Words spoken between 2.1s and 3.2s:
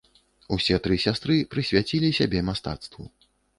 сябе мастацтву.